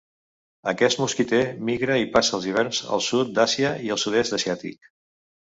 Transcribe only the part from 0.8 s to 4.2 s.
mosquiter migra i passa els hiverns al sud d'Àsia i al